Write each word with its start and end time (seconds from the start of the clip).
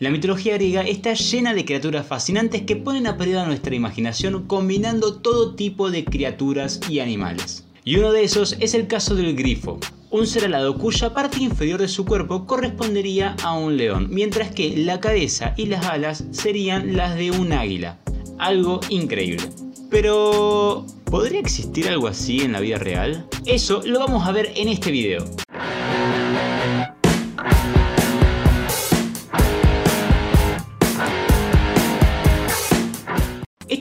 La 0.00 0.10
mitología 0.10 0.54
griega 0.54 0.82
está 0.82 1.14
llena 1.14 1.54
de 1.54 1.64
criaturas 1.64 2.06
fascinantes 2.06 2.62
que 2.62 2.76
ponen 2.76 3.08
a 3.08 3.16
prueba 3.16 3.44
nuestra 3.46 3.74
imaginación 3.74 4.46
combinando 4.46 5.16
todo 5.16 5.56
tipo 5.56 5.90
de 5.90 6.04
criaturas 6.04 6.78
y 6.88 7.00
animales. 7.00 7.64
Y 7.82 7.96
uno 7.96 8.12
de 8.12 8.22
esos 8.22 8.56
es 8.60 8.74
el 8.74 8.86
caso 8.86 9.16
del 9.16 9.34
grifo, 9.34 9.80
un 10.10 10.28
ser 10.28 10.44
alado 10.44 10.78
cuya 10.78 11.12
parte 11.12 11.42
inferior 11.42 11.80
de 11.80 11.88
su 11.88 12.04
cuerpo 12.04 12.46
correspondería 12.46 13.34
a 13.42 13.58
un 13.58 13.76
león, 13.76 14.06
mientras 14.08 14.52
que 14.52 14.76
la 14.76 15.00
cabeza 15.00 15.54
y 15.56 15.66
las 15.66 15.84
alas 15.86 16.26
serían 16.30 16.96
las 16.96 17.16
de 17.16 17.32
un 17.32 17.52
águila. 17.52 17.98
Algo 18.38 18.78
increíble. 18.90 19.48
Pero, 19.90 20.86
¿podría 21.06 21.40
existir 21.40 21.88
algo 21.88 22.06
así 22.06 22.42
en 22.42 22.52
la 22.52 22.60
vida 22.60 22.78
real? 22.78 23.26
Eso 23.46 23.82
lo 23.84 23.98
vamos 23.98 24.28
a 24.28 24.30
ver 24.30 24.52
en 24.54 24.68
este 24.68 24.92
video. 24.92 25.24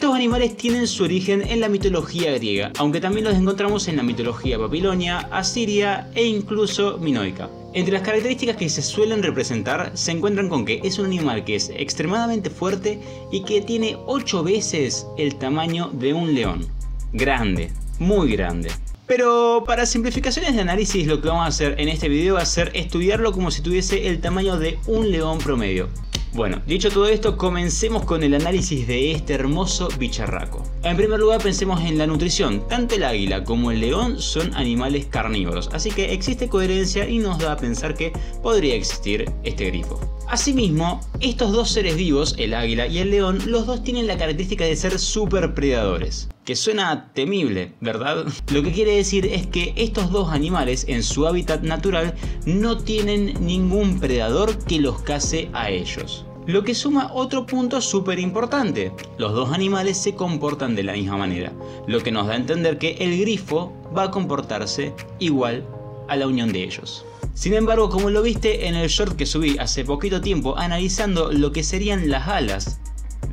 Estos 0.08 0.20
animales 0.20 0.56
tienen 0.56 0.88
su 0.88 1.04
origen 1.04 1.42
en 1.42 1.60
la 1.60 1.68
mitología 1.68 2.32
griega, 2.32 2.72
aunque 2.78 3.02
también 3.02 3.26
los 3.26 3.36
encontramos 3.36 3.90
en 3.90 3.98
la 3.98 4.04
mitología 4.04 4.58
babilonia, 4.58 5.18
asiria 5.34 6.10
e 6.16 6.24
incluso 6.24 6.98
minoica. 6.98 7.50
Entre 7.74 7.92
las 7.92 8.04
características 8.04 8.56
que 8.56 8.70
se 8.70 8.82
suelen 8.82 9.22
representar 9.22 9.92
se 9.96 10.14
encuentran 10.14 10.48
con 10.48 10.64
que 10.64 10.80
es 10.82 10.98
un 10.98 11.08
animal 11.08 11.44
que 11.44 11.56
es 11.56 11.74
extremadamente 11.76 12.50
fuerte 12.50 13.02
y 13.34 13.44
que 13.44 13.60
tiene 13.60 13.98
8 14.06 14.44
veces 14.44 15.06
el 15.18 15.36
tamaño 15.36 15.90
de 15.92 16.14
un 16.14 16.34
león. 16.34 16.66
Grande, 17.12 17.74
muy 18.00 18.32
grande. 18.32 18.70
Pero 19.08 19.66
para 19.68 19.86
simplificaciones 19.86 20.56
de 20.56 20.62
análisis 20.62 21.06
lo 21.06 21.20
que 21.20 21.28
vamos 21.28 21.44
a 21.44 21.50
hacer 21.50 21.76
en 21.82 21.90
este 21.90 22.08
video 22.08 22.36
va 22.36 22.44
a 22.44 22.46
ser 22.46 22.72
estudiarlo 22.76 23.34
como 23.34 23.52
si 23.52 23.62
tuviese 23.62 24.08
el 24.08 24.22
tamaño 24.22 24.58
de 24.58 24.80
un 24.88 25.12
león 25.12 25.40
promedio. 25.40 25.90
Bueno, 26.38 26.62
dicho 26.68 26.92
todo 26.92 27.08
esto, 27.08 27.36
comencemos 27.36 28.06
con 28.06 28.22
el 28.22 28.36
análisis 28.36 28.86
de 28.86 29.12
este 29.12 29.34
hermoso 29.34 29.90
bicharraco. 29.98 30.64
En 30.84 30.96
primer 30.96 31.20
lugar, 31.20 31.42
pensemos 31.42 31.82
en 31.82 31.98
la 31.98 32.06
nutrición. 32.06 32.68
Tanto 32.68 32.94
el 32.94 33.06
águila 33.06 33.44
como 33.44 33.72
el 33.72 33.80
león 33.80 34.22
son 34.22 34.54
animales 34.54 35.08
carnívoros, 35.08 35.68
así 35.74 35.90
que 35.90 36.14
existe 36.14 36.48
coherencia 36.48 37.10
y 37.10 37.18
nos 37.18 37.40
da 37.40 37.54
a 37.54 37.58
pensar 37.58 37.96
que 37.96 38.14
podría 38.44 38.76
existir 38.76 39.26
este 39.44 39.66
grifo. 39.66 40.00
Asimismo, 40.30 41.02
estos 41.22 41.54
dos 41.54 41.72
seres 41.72 41.96
vivos, 41.96 42.36
el 42.38 42.54
águila 42.54 42.86
y 42.86 43.00
el 43.00 43.10
león, 43.10 43.40
los 43.48 43.66
dos 43.66 43.84
tienen 43.84 44.06
la 44.06 44.18
característica 44.18 44.64
de 44.64 44.76
ser 44.76 45.00
super 45.00 45.56
predadores. 45.56 46.30
Que 46.46 46.56
suena 46.56 47.12
temible, 47.14 47.74
¿verdad? 47.82 48.28
Lo 48.54 48.62
que 48.62 48.74
quiere 48.74 48.96
decir 48.96 49.26
es 49.26 49.48
que 49.48 49.74
estos 49.76 50.12
dos 50.12 50.32
animales 50.32 50.86
en 50.88 51.02
su 51.02 51.26
hábitat 51.26 51.64
natural 51.64 52.14
no 52.46 52.78
tienen 52.78 53.44
ningún 53.44 54.00
predador 54.00 54.56
que 54.66 54.80
los 54.80 55.02
case 55.02 55.50
a 55.54 55.72
ellos. 55.72 56.27
Lo 56.48 56.64
que 56.64 56.74
suma 56.74 57.12
otro 57.14 57.46
punto 57.46 57.82
súper 57.82 58.20
importante. 58.20 58.94
Los 59.18 59.34
dos 59.34 59.52
animales 59.52 59.98
se 59.98 60.16
comportan 60.16 60.76
de 60.76 60.84
la 60.84 60.94
misma 60.94 61.18
manera, 61.18 61.52
lo 61.88 62.02
que 62.02 62.10
nos 62.10 62.26
da 62.26 62.34
a 62.34 62.38
entender 62.38 62.78
que 62.78 62.96
el 63.02 63.20
grifo 63.20 63.74
va 63.96 64.04
a 64.04 64.12
comportarse 64.12 64.94
igual 65.20 65.68
a 66.08 66.16
la 66.16 66.26
unión 66.26 66.54
de 66.54 66.64
ellos. 66.64 67.06
Sin 67.34 67.54
embargo, 67.54 67.90
como 67.90 68.10
lo 68.10 68.22
viste 68.22 68.68
en 68.68 68.76
el 68.76 68.88
short 68.88 69.18
que 69.18 69.26
subí 69.26 69.58
hace 69.58 69.84
poquito 69.84 70.22
tiempo 70.22 70.58
analizando 70.58 71.34
lo 71.34 71.52
que 71.52 71.64
serían 71.64 72.10
las 72.10 72.30
alas 72.30 72.80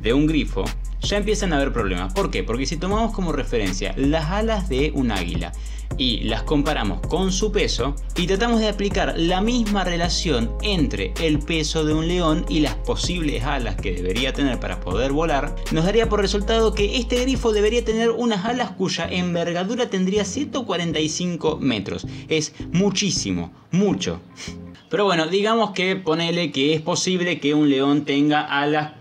de 0.01 0.13
un 0.13 0.27
grifo, 0.27 0.65
ya 0.99 1.15
empiezan 1.15 1.53
a 1.53 1.55
haber 1.55 1.71
problemas. 1.71 2.13
¿Por 2.13 2.29
qué? 2.29 2.43
Porque 2.43 2.65
si 2.65 2.75
tomamos 2.75 3.13
como 3.13 3.31
referencia 3.31 3.93
las 3.95 4.29
alas 4.29 4.67
de 4.67 4.91
un 4.93 5.11
águila 5.11 5.53
y 5.97 6.21
las 6.21 6.43
comparamos 6.43 6.99
con 7.07 7.31
su 7.31 7.51
peso 7.51 7.95
y 8.15 8.27
tratamos 8.27 8.59
de 8.59 8.69
aplicar 8.69 9.13
la 9.17 9.41
misma 9.41 9.83
relación 9.83 10.51
entre 10.61 11.13
el 11.21 11.39
peso 11.39 11.85
de 11.85 11.93
un 11.93 12.07
león 12.07 12.45
y 12.49 12.59
las 12.59 12.75
posibles 12.75 13.43
alas 13.43 13.75
que 13.75 13.93
debería 13.93 14.33
tener 14.33 14.59
para 14.59 14.79
poder 14.79 15.11
volar, 15.11 15.55
nos 15.71 15.85
daría 15.85 16.09
por 16.09 16.21
resultado 16.21 16.73
que 16.73 16.97
este 16.97 17.21
grifo 17.21 17.51
debería 17.51 17.83
tener 17.83 18.11
unas 18.11 18.45
alas 18.45 18.71
cuya 18.71 19.07
envergadura 19.09 19.89
tendría 19.89 20.25
145 20.25 21.57
metros. 21.57 22.05
Es 22.27 22.53
muchísimo, 22.71 23.51
mucho. 23.71 24.21
Pero 24.89 25.05
bueno, 25.05 25.27
digamos 25.27 25.71
que 25.71 25.95
ponele 25.95 26.51
que 26.51 26.73
es 26.73 26.81
posible 26.81 27.39
que 27.39 27.53
un 27.53 27.69
león 27.69 28.05
tenga 28.05 28.41
alas 28.41 28.93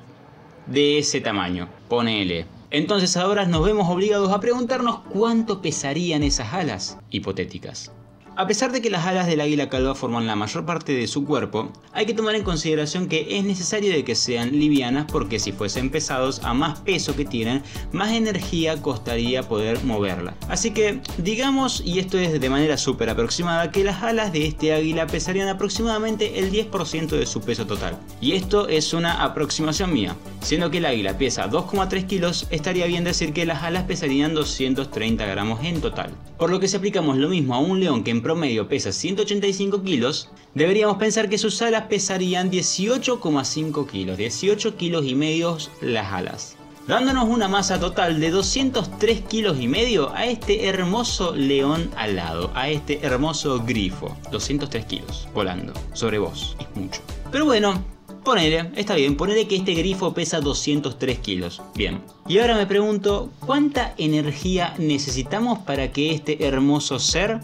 de 0.67 0.99
ese 0.99 1.21
tamaño. 1.21 1.69
Ponele. 1.89 2.47
Entonces 2.71 3.17
ahora 3.17 3.45
nos 3.47 3.65
vemos 3.65 3.89
obligados 3.89 4.33
a 4.33 4.41
preguntarnos 4.41 5.01
cuánto 5.11 5.63
pesarían 5.63 6.23
esas 6.23 6.53
alas 6.53 6.99
hipotéticas. 7.11 7.93
A 8.37 8.49
pesar 8.49 8.73
de 8.73 8.83
que 8.83 8.91
las 8.91 9.07
alas 9.07 9.29
del 9.29 9.41
águila 9.41 9.69
calva 9.69 9.95
forman 9.95 10.27
la 10.27 10.35
mayor 10.35 10.67
parte 10.67 10.93
de 10.93 11.07
su 11.07 11.25
cuerpo, 11.25 11.71
hay 11.93 12.05
que 12.05 12.15
tomar 12.15 12.35
en 12.35 12.43
consideración 12.43 13.07
que 13.07 13.39
es 13.39 13.45
necesario 13.45 14.05
que 14.05 14.17
sean 14.17 14.51
livianas 14.59 15.07
porque 15.11 15.39
si 15.39 15.53
fuesen 15.53 15.89
pesados, 15.89 16.41
a 16.43 16.53
más 16.53 16.81
peso 16.81 17.15
que 17.15 17.25
tienen, 17.25 17.63
más 17.93 18.11
energía 18.11 18.83
costaría 18.83 19.45
poder 19.45 19.85
moverla. 19.85 20.35
Así 20.49 20.73
que 20.73 21.01
digamos, 21.19 21.81
y 21.85 22.01
esto 22.01 22.19
es 22.19 22.41
de 22.41 22.51
manera 22.51 22.77
súper 22.77 23.09
aproximada, 23.09 23.71
que 23.71 23.85
las 23.85 24.03
alas 24.03 24.33
de 24.33 24.47
este 24.47 24.73
águila 24.73 25.07
pesarían 25.07 25.49
aproximadamente 25.49 26.41
el 26.41 26.51
10% 26.51 27.11
de 27.11 27.27
su 27.27 27.41
peso 27.41 27.69
total. 27.69 27.97
Y 28.21 28.33
esto 28.33 28.67
es 28.67 28.93
una 28.95 29.23
aproximación 29.23 29.93
mía. 29.93 30.17
Siendo 30.41 30.73
que 30.73 30.79
el 30.79 30.87
águila 30.87 31.17
pesa 31.17 31.49
2,3 31.49 32.07
kilos, 32.07 32.49
estaría 32.51 32.87
bien 32.87 33.05
decir 33.05 33.33
que 33.33 33.47
las 33.47 33.63
alas 33.63 33.85
pesarían 33.85 34.35
230 34.35 35.25
gramos 35.25 35.63
en 35.63 35.81
total. 35.81 36.11
Por 36.37 36.51
lo 36.51 36.59
que 36.59 36.67
si 36.67 36.77
aplicamos 36.77 37.17
lo 37.17 37.29
mismo 37.29 37.55
a 37.55 37.61
un 37.61 37.79
león 37.79 38.03
que 38.03 38.11
en 38.11 38.24
promedio 38.25 38.67
pesa 38.67 38.91
185 38.91 39.83
kilos, 39.85 40.31
deberíamos 40.55 40.97
pensar 40.97 41.29
que 41.29 41.39
sus 41.39 41.63
alas 41.63 41.85
pesarían 41.89 42.51
18,5 42.51 43.87
kilos, 43.89 44.19
18 44.19 44.77
kilos 44.77 45.07
y 45.07 45.15
medio 45.15 45.57
las 45.81 46.13
alas. 46.13 46.57
Dándonos 46.89 47.29
una 47.29 47.49
masa 47.49 47.79
total 47.79 48.21
de 48.21 48.31
203 48.31 49.21
kilos 49.23 49.61
y 49.61 49.69
medio 49.69 50.13
a 50.13 50.27
este 50.27 50.67
hermoso 50.67 51.35
león 51.35 51.91
alado, 51.97 52.51
a 52.55 52.69
este 52.69 52.99
hermoso 53.07 53.63
grifo. 53.65 54.15
203 54.33 54.85
kilos 54.85 55.29
volando 55.33 55.73
sobre 55.95 56.19
vos, 56.19 56.57
es 56.59 56.67
mucho. 56.75 57.01
Pero 57.31 57.47
bueno, 57.47 57.83
Ponele, 58.25 58.71
está 58.77 58.95
bien, 58.95 59.19
ponele 59.19 59.47
que 59.47 59.57
este 59.57 59.75
grifo 59.75 60.15
pesa 60.15 60.41
203 60.41 61.19
kilos. 61.19 61.61
Bien. 61.75 62.01
Y 62.27 62.39
ahora 62.39 62.57
me 62.57 62.67
pregunto, 62.67 63.31
¿cuánta 63.45 63.95
energía 63.99 64.75
necesitamos 64.79 65.59
para 65.59 65.93
que 65.93 66.15
este 66.15 66.47
hermoso 66.47 66.99
ser 66.99 67.41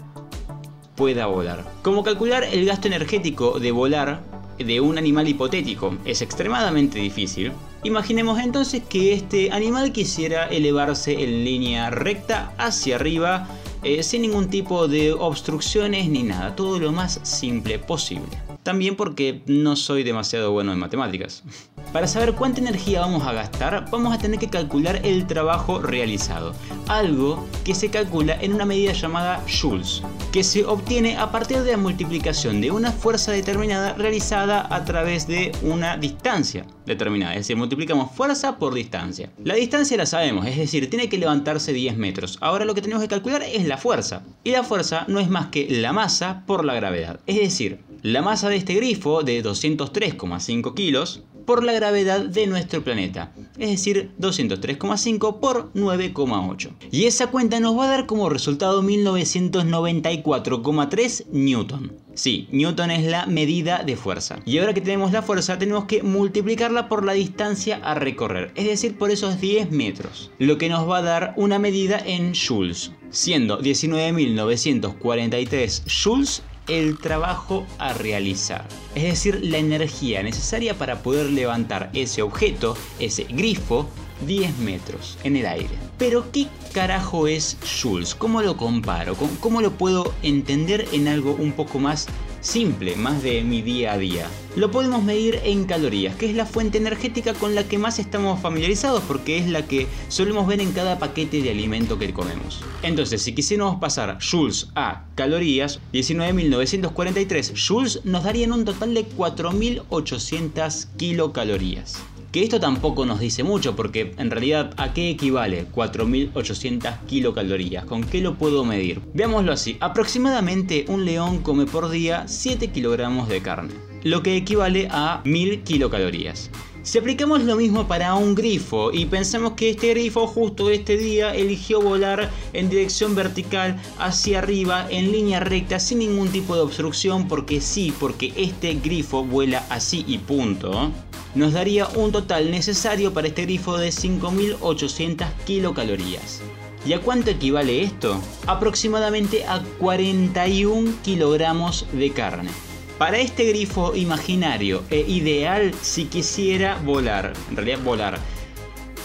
pueda 0.95 1.25
volar. 1.25 1.65
Como 1.81 2.03
calcular 2.03 2.43
el 2.43 2.65
gasto 2.65 2.87
energético 2.87 3.59
de 3.59 3.71
volar 3.71 4.21
de 4.57 4.79
un 4.79 4.97
animal 4.97 5.27
hipotético 5.27 5.97
es 6.05 6.21
extremadamente 6.21 6.99
difícil, 6.99 7.51
imaginemos 7.83 8.39
entonces 8.39 8.83
que 8.87 9.13
este 9.13 9.51
animal 9.51 9.91
quisiera 9.91 10.47
elevarse 10.47 11.23
en 11.23 11.43
línea 11.43 11.89
recta 11.89 12.53
hacia 12.57 12.95
arriba 12.95 13.47
eh, 13.83 14.03
sin 14.03 14.21
ningún 14.21 14.49
tipo 14.49 14.87
de 14.87 15.13
obstrucciones 15.13 16.07
ni 16.09 16.23
nada, 16.23 16.55
todo 16.55 16.77
lo 16.77 16.91
más 16.91 17.19
simple 17.23 17.79
posible. 17.79 18.50
También 18.63 18.95
porque 18.95 19.41
no 19.47 19.75
soy 19.75 20.03
demasiado 20.03 20.51
bueno 20.51 20.71
en 20.71 20.79
matemáticas. 20.79 21.43
Para 21.93 22.07
saber 22.07 22.33
cuánta 22.33 22.61
energía 22.61 23.01
vamos 23.01 23.25
a 23.27 23.33
gastar, 23.33 23.89
vamos 23.91 24.13
a 24.13 24.17
tener 24.17 24.39
que 24.39 24.49
calcular 24.49 25.01
el 25.03 25.27
trabajo 25.27 25.79
realizado, 25.79 26.53
algo 26.87 27.45
que 27.65 27.75
se 27.75 27.89
calcula 27.89 28.37
en 28.39 28.53
una 28.53 28.65
medida 28.65 28.93
llamada 28.93 29.43
joules, 29.47 30.01
que 30.31 30.43
se 30.43 30.63
obtiene 30.63 31.17
a 31.17 31.31
partir 31.31 31.63
de 31.63 31.71
la 31.71 31.77
multiplicación 31.77 32.61
de 32.61 32.71
una 32.71 32.91
fuerza 32.91 33.31
determinada 33.31 33.93
realizada 33.93 34.73
a 34.73 34.85
través 34.85 35.27
de 35.27 35.51
una 35.63 35.97
distancia 35.97 36.65
determinada, 36.85 37.33
es 37.33 37.41
decir, 37.41 37.57
multiplicamos 37.57 38.11
fuerza 38.11 38.57
por 38.57 38.73
distancia. 38.73 39.31
La 39.43 39.55
distancia 39.55 39.97
la 39.97 40.05
sabemos, 40.05 40.45
es 40.45 40.57
decir, 40.57 40.89
tiene 40.89 41.09
que 41.09 41.17
levantarse 41.17 41.73
10 41.73 41.97
metros. 41.97 42.37
Ahora 42.41 42.65
lo 42.65 42.73
que 42.73 42.81
tenemos 42.81 43.03
que 43.03 43.09
calcular 43.09 43.43
es 43.43 43.65
la 43.65 43.77
fuerza, 43.77 44.23
y 44.43 44.51
la 44.51 44.63
fuerza 44.63 45.05
no 45.07 45.19
es 45.19 45.29
más 45.29 45.47
que 45.47 45.67
la 45.69 45.91
masa 45.93 46.43
por 46.45 46.63
la 46.63 46.73
gravedad, 46.73 47.19
es 47.25 47.37
decir, 47.37 47.79
la 48.01 48.21
masa 48.21 48.49
de 48.49 48.57
este 48.57 48.75
grifo 48.75 49.23
de 49.23 49.43
203,5 49.43 50.73
kilos 50.73 51.23
por 51.45 51.63
la 51.63 51.73
gravedad 51.73 52.21
de 52.21 52.47
nuestro 52.47 52.83
planeta, 52.83 53.31
es 53.57 53.69
decir, 53.71 54.11
203,5 54.19 55.39
por 55.39 55.73
9,8. 55.73 56.71
Y 56.91 57.05
esa 57.05 57.27
cuenta 57.27 57.59
nos 57.59 57.77
va 57.77 57.85
a 57.85 57.89
dar 57.89 58.05
como 58.05 58.29
resultado 58.29 58.81
1994,3 58.83 61.25
Newton. 61.31 61.93
Sí, 62.13 62.47
Newton 62.51 62.91
es 62.91 63.05
la 63.05 63.25
medida 63.25 63.81
de 63.83 63.95
fuerza. 63.95 64.39
Y 64.45 64.59
ahora 64.59 64.73
que 64.73 64.81
tenemos 64.81 65.11
la 65.11 65.21
fuerza, 65.21 65.57
tenemos 65.57 65.85
que 65.85 66.03
multiplicarla 66.03 66.89
por 66.89 67.05
la 67.05 67.13
distancia 67.13 67.79
a 67.83 67.95
recorrer, 67.95 68.51
es 68.55 68.65
decir, 68.65 68.97
por 68.97 69.11
esos 69.11 69.39
10 69.41 69.71
metros, 69.71 70.31
lo 70.37 70.57
que 70.57 70.67
nos 70.69 70.89
va 70.89 70.97
a 70.97 71.03
dar 71.03 71.33
una 71.37 71.59
medida 71.59 72.01
en 72.05 72.33
joules, 72.33 72.91
siendo 73.09 73.61
19.943 73.61 76.03
joules 76.03 76.43
el 76.71 76.97
trabajo 76.97 77.65
a 77.77 77.91
realizar, 77.93 78.65
es 78.95 79.03
decir, 79.03 79.41
la 79.43 79.57
energía 79.57 80.23
necesaria 80.23 80.77
para 80.77 81.03
poder 81.03 81.29
levantar 81.29 81.89
ese 81.93 82.21
objeto, 82.21 82.77
ese 82.97 83.25
grifo, 83.25 83.89
10 84.25 84.57
metros 84.59 85.17
en 85.23 85.35
el 85.35 85.45
aire. 85.47 85.75
Pero 85.97 86.31
¿qué 86.31 86.47
carajo 86.71 87.27
es 87.27 87.57
Jules? 87.81 88.15
¿Cómo 88.15 88.41
lo 88.41 88.57
comparo? 88.57 89.15
¿Cómo 89.39 89.61
lo 89.61 89.71
puedo 89.71 90.13
entender 90.23 90.87
en 90.91 91.07
algo 91.07 91.33
un 91.33 91.51
poco 91.51 91.79
más 91.79 92.07
simple, 92.41 92.95
más 92.95 93.23
de 93.23 93.43
mi 93.43 93.61
día 93.61 93.93
a 93.93 93.97
día. 93.97 94.27
Lo 94.55 94.71
podemos 94.71 95.03
medir 95.03 95.39
en 95.43 95.63
calorías, 95.65 96.15
que 96.15 96.25
es 96.25 96.35
la 96.35 96.45
fuente 96.45 96.77
energética 96.77 97.33
con 97.33 97.55
la 97.55 97.63
que 97.63 97.77
más 97.77 97.99
estamos 97.99 98.41
familiarizados 98.41 99.01
porque 99.07 99.37
es 99.37 99.47
la 99.47 99.65
que 99.65 99.87
solemos 100.09 100.47
ver 100.47 100.59
en 100.59 100.73
cada 100.73 100.99
paquete 100.99 101.41
de 101.41 101.51
alimento 101.51 101.97
que 101.97 102.13
comemos. 102.13 102.59
Entonces, 102.81 103.21
si 103.21 103.33
quisiéramos 103.33 103.79
pasar 103.79 104.17
joules 104.19 104.67
a 104.75 105.05
calorías, 105.15 105.79
19.943 105.93 107.53
joules 107.55 108.01
nos 108.03 108.23
darían 108.23 108.51
un 108.51 108.65
total 108.65 108.93
de 108.93 109.07
4.800 109.07 110.87
kilocalorías. 110.97 112.01
Que 112.31 112.43
esto 112.43 112.61
tampoco 112.61 113.05
nos 113.05 113.19
dice 113.19 113.43
mucho 113.43 113.75
porque 113.75 114.13
en 114.17 114.31
realidad 114.31 114.73
¿a 114.77 114.93
qué 114.93 115.09
equivale 115.09 115.65
4.800 115.69 117.05
kilocalorías? 117.05 117.83
¿Con 117.83 118.05
qué 118.05 118.21
lo 118.21 118.35
puedo 118.35 118.63
medir? 118.63 119.01
Veámoslo 119.13 119.51
así, 119.51 119.75
aproximadamente 119.81 120.85
un 120.87 121.03
león 121.03 121.39
come 121.39 121.65
por 121.65 121.89
día 121.89 122.29
7 122.29 122.69
kilogramos 122.69 123.27
de 123.27 123.41
carne, 123.41 123.73
lo 124.03 124.23
que 124.23 124.37
equivale 124.37 124.87
a 124.91 125.21
1.000 125.25 125.63
kilocalorías. 125.63 126.49
Si 126.83 126.97
aplicamos 126.97 127.43
lo 127.43 127.57
mismo 127.57 127.87
para 127.87 128.15
un 128.15 128.33
grifo 128.33 128.93
y 128.93 129.05
pensamos 129.05 129.53
que 129.53 129.69
este 129.69 129.89
grifo 129.89 130.25
justo 130.25 130.71
este 130.71 130.97
día 130.97 131.35
eligió 131.35 131.81
volar 131.81 132.31
en 132.53 132.69
dirección 132.69 133.13
vertical 133.13 133.79
hacia 133.99 134.39
arriba 134.39 134.87
en 134.89 135.11
línea 135.11 135.41
recta 135.41 135.79
sin 135.79 135.99
ningún 135.99 136.29
tipo 136.29 136.55
de 136.55 136.61
obstrucción 136.61 137.27
porque 137.27 137.59
sí, 137.59 137.93
porque 137.99 138.33
este 138.35 138.73
grifo 138.75 139.23
vuela 139.23 139.63
así 139.69 140.05
y 140.07 140.17
punto 140.17 140.91
nos 141.35 141.53
daría 141.53 141.87
un 141.87 142.11
total 142.11 142.51
necesario 142.51 143.13
para 143.13 143.27
este 143.27 143.43
grifo 143.43 143.77
de 143.77 143.89
5.800 143.89 145.27
kilocalorías. 145.45 146.41
¿Y 146.85 146.93
a 146.93 146.99
cuánto 146.99 147.29
equivale 147.29 147.83
esto? 147.83 148.19
Aproximadamente 148.47 149.45
a 149.45 149.61
41 149.77 150.93
kilogramos 151.03 151.85
de 151.93 152.11
carne. 152.11 152.49
Para 152.97 153.19
este 153.19 153.45
grifo 153.45 153.95
imaginario 153.95 154.83
e 154.89 154.99
ideal 154.99 155.73
si 155.81 156.05
quisiera 156.05 156.77
volar, 156.83 157.33
en 157.49 157.55
realidad 157.55 157.79
volar, 157.83 158.19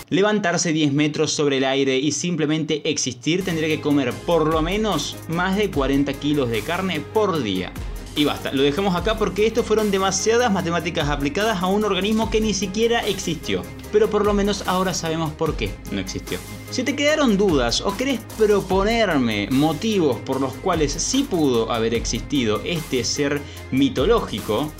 levantarse 0.09 0.73
10 0.73 0.93
metros 0.93 1.33
sobre 1.33 1.59
el 1.59 1.65
aire 1.65 1.99
y 1.99 2.13
simplemente 2.13 2.89
existir, 2.91 3.45
tendría 3.45 3.69
que 3.69 3.81
comer 3.81 4.13
por 4.13 4.47
lo 4.47 4.63
menos 4.63 5.17
más 5.29 5.57
de 5.57 5.71
40 5.71 6.13
kilos 6.15 6.51
de 6.51 6.61
carne 6.61 7.01
por 7.01 7.43
día. 7.43 7.73
Y 8.17 8.25
basta, 8.25 8.51
lo 8.51 8.63
dejamos 8.63 8.97
acá 8.97 9.19
porque 9.19 9.47
esto 9.47 9.63
fueron 9.63 9.91
demasiadas 9.91 10.51
matemáticas 10.51 11.11
aplicadas 11.11 11.63
a 11.63 11.67
un 11.67 11.85
organismo 11.85 12.31
que 12.31 12.41
ni 12.41 12.55
siquiera 12.55 13.07
existió. 13.07 13.61
Pero 13.93 14.09
por 14.09 14.25
lo 14.25 14.33
menos 14.33 14.67
ahora 14.67 14.95
sabemos 14.95 15.33
por 15.33 15.55
qué 15.55 15.75
no 15.93 16.01
existió. 16.01 16.39
Si 16.71 16.83
te 16.83 16.97
quedaron 16.97 17.37
dudas 17.37 17.83
o 17.83 17.95
querés 17.95 18.21
proponerme 18.39 19.49
motivos 19.51 20.17
por 20.21 20.41
los 20.41 20.55
cuales 20.55 20.93
sí 20.93 21.27
pudo 21.29 21.71
haber 21.71 21.93
existido 21.93 22.63
este 22.65 23.05
ser 23.05 23.43
mitológico, 23.71 24.73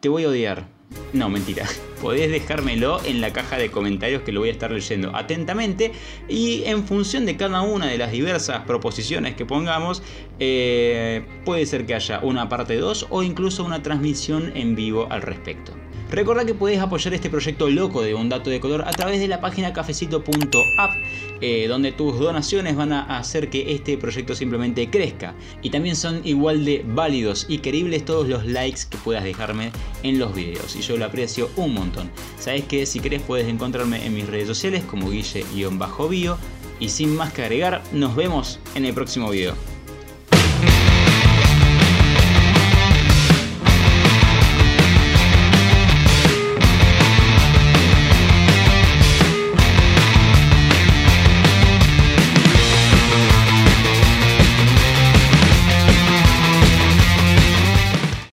te 0.00 0.10
voy 0.10 0.24
a 0.24 0.28
odiar. 0.28 0.81
No, 1.12 1.28
mentira 1.28 1.66
podés 2.02 2.32
dejármelo 2.32 3.00
en 3.04 3.20
la 3.20 3.32
caja 3.32 3.56
de 3.56 3.70
comentarios 3.70 4.22
que 4.22 4.32
lo 4.32 4.40
voy 4.40 4.48
a 4.48 4.52
estar 4.52 4.72
leyendo 4.72 5.14
atentamente 5.14 5.92
y 6.28 6.64
en 6.64 6.84
función 6.84 7.24
de 7.24 7.36
cada 7.36 7.62
una 7.62 7.86
de 7.86 7.96
las 7.96 8.10
diversas 8.10 8.64
proposiciones 8.64 9.36
que 9.36 9.46
pongamos 9.46 10.02
eh, 10.40 11.24
puede 11.44 11.64
ser 11.64 11.86
que 11.86 11.94
haya 11.94 12.18
una 12.20 12.48
parte 12.48 12.76
2 12.76 13.06
o 13.10 13.22
incluso 13.22 13.64
una 13.64 13.84
transmisión 13.84 14.50
en 14.56 14.74
vivo 14.74 15.06
al 15.10 15.22
respecto. 15.22 15.72
Recuerda 16.12 16.44
que 16.44 16.52
puedes 16.52 16.78
apoyar 16.78 17.14
este 17.14 17.30
proyecto 17.30 17.70
loco 17.70 18.02
de 18.02 18.14
un 18.14 18.28
dato 18.28 18.50
de 18.50 18.60
color 18.60 18.84
a 18.86 18.90
través 18.90 19.18
de 19.18 19.28
la 19.28 19.40
página 19.40 19.72
cafecito.app, 19.72 20.92
eh, 21.40 21.66
donde 21.66 21.90
tus 21.90 22.18
donaciones 22.18 22.76
van 22.76 22.92
a 22.92 23.16
hacer 23.16 23.48
que 23.48 23.72
este 23.72 23.96
proyecto 23.96 24.34
simplemente 24.34 24.90
crezca. 24.90 25.34
Y 25.62 25.70
también 25.70 25.96
son 25.96 26.20
igual 26.22 26.66
de 26.66 26.84
válidos 26.86 27.46
y 27.48 27.58
queribles 27.58 28.04
todos 28.04 28.28
los 28.28 28.44
likes 28.44 28.82
que 28.90 28.98
puedas 28.98 29.24
dejarme 29.24 29.72
en 30.02 30.18
los 30.18 30.34
videos. 30.34 30.76
Y 30.76 30.82
yo 30.82 30.98
lo 30.98 31.06
aprecio 31.06 31.48
un 31.56 31.72
montón. 31.72 32.10
Sabes 32.38 32.64
que 32.64 32.84
si 32.84 33.00
querés 33.00 33.22
puedes 33.22 33.48
encontrarme 33.48 34.04
en 34.04 34.12
mis 34.12 34.26
redes 34.26 34.48
sociales 34.48 34.84
como 34.84 35.10
guille-bio. 35.10 36.36
Y 36.78 36.90
sin 36.90 37.16
más 37.16 37.32
que 37.32 37.42
agregar, 37.42 37.82
nos 37.92 38.14
vemos 38.14 38.58
en 38.74 38.84
el 38.84 38.92
próximo 38.92 39.30
video. 39.30 39.71